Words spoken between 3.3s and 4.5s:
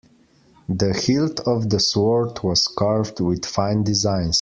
fine designs.